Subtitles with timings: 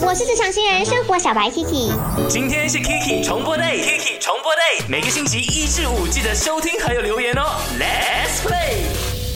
[0.00, 1.92] 我是职场新人生活小白 Kiki，
[2.28, 7.42] 今天是 Kiki 重播 day，Kiki 重播 day，每个星期一至五记得收听还有留言哦。
[7.78, 8.82] Let's play。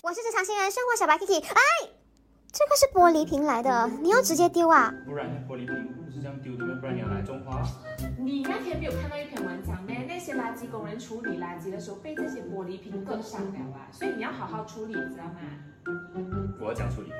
[0.02, 1.60] 我是职场新人生活小白 Kiki，哎，
[2.50, 4.92] 这个是玻璃瓶来的，你要直接丢啊？
[5.06, 6.78] 不然玻璃瓶不是这样丢的吗？
[6.80, 7.62] 不然你要来种花。
[8.18, 10.04] 你那天没有看到一篇文章咩？
[10.08, 15.38] 那些垃圾工人处理垃圾的时候被这些玻璃瓶割伤了啊，所以你要好好处理，知道吗？
[16.60, 17.12] 我要讲处理。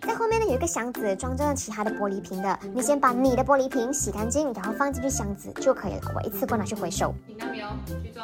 [0.00, 6.12] 在后面呢有一个箱子装着其他的玻璃瓶的，你先把你的玻璃瓶洗干净，然后放进去箱子就可以了。
[6.14, 7.14] 我一次过拿去回收。
[7.26, 7.68] 听到没有？
[8.02, 8.22] 去做。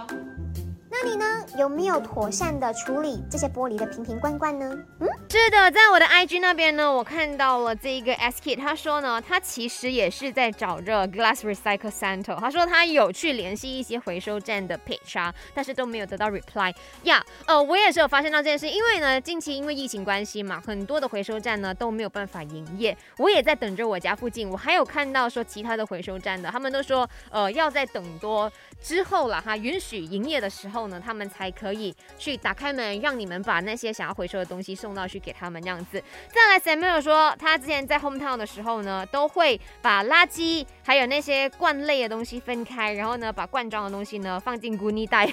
[1.03, 1.27] 那你呢？
[1.59, 4.75] 有没有妥善的处理这些玻璃的瓶瓶罐罐呢？
[5.01, 16.75] 嗯，是的，在我的 IG 那边呢，我看到了这一个 S Kit，他说呢，他其实也是在找着 Glass Recycle Center，他说他有去联系一些回收站的 pitch 啊，但是都没有得到 reply。
[17.03, 22.97] 呀，呃，我也是有发现到这件事，因为呢，近期因为疫情关系嘛，很多的回收站呢都没有办法营业。
[23.19, 36.03] 我也在等着我家附近，我还有看到说其他的回收站的，他们都说，呃，要在等多之后了哈，允许营业的时候他们才可以去打开门，让你们把那些想要回收的东西送到去给他们这样子。
[36.29, 45.33] 再来，Samuel 说，他之前在 Hometown 的时候呢，都会把垃圾还有那些罐类的东西分开，然后呢，把罐装的东西呢放进 Goonie 袋。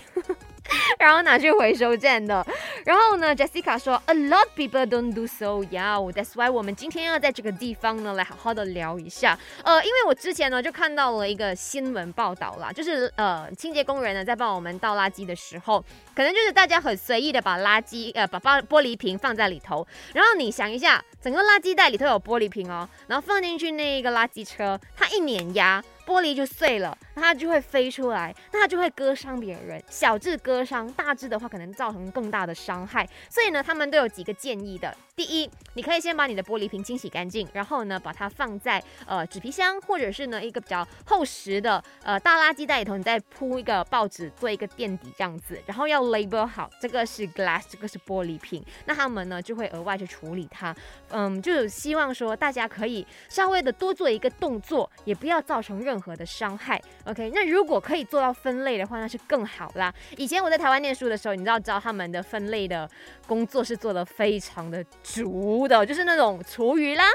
[1.04, 2.46] 然后拿去回收站的。
[2.86, 5.64] 然后呢，Jessica 说，A lot people don't do so.
[5.66, 9.38] Yeah, that's why 我们今天要在这个地方呢来好好的聊一下。
[9.64, 15.84] 呃，因为我之前呢就看到了一个新闻报道啦，就是呃清洁工人呢在帮我们倒垃圾的时候，
[16.16, 25.84] 可能就是大家很随意的把垃圾呃把玻玻璃瓶放在里头，然后你想一下，整个垃圾袋里头有玻璃瓶哦，然后放进去那一个垃圾车，它一碾压。
[26.06, 33.08] 玻璃就碎了，那它就会飞出来，那它就会割伤别人，小致割伤，大致的话可能造成更大的伤害。
[33.30, 34.96] 所以呢，他们都有几个建议的。
[35.16, 50.76] 第一，你可以先把你的玻璃瓶清洗干净，然后呢，把它放在呃纸皮箱或者是呢一个比较厚实的呃大垃圾袋里头，你再铺一个报纸做一个垫底这样子，然后要 label 好，这个是 glass，这个是玻璃瓶，那他们呢就会额外去处理它。
[51.10, 56.82] 嗯，就希望说大家可以稍微的多做一个动作，也不要造成任任何的伤害。
[57.06, 59.94] OK，那如果可以做到分类的话，那是更好啦。
[60.18, 62.90] 以前我在台湾念书的时候，你知道知道他们的分类的
[63.28, 64.84] 工作是做的非常的。
[65.04, 67.06] 足的，就是那种厨余啦、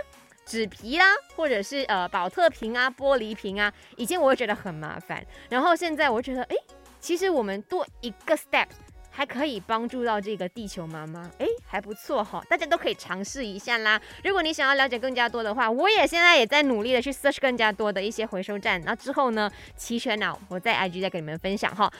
[0.44, 3.72] 纸皮啦，或者是呃保特瓶啊、玻璃瓶啊。
[3.97, 6.56] 以前我会觉得很麻烦，然后现在我觉得，哎，
[7.00, 8.69] 其实我们多一个 step。
[9.10, 14.00] 还可以帮助到这个地球妈妈，哎，还不错哈，大家都可以尝试一下啦。
[14.24, 18.82] 如果你想要了解更加多的话，我也现在也在努力的去 search 更加多的一些回收站。
[18.84, 21.92] 那之后呢，齐全了，我在 IG 再给你们分享哈。